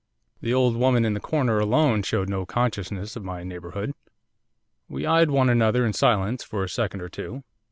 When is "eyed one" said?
5.05-5.47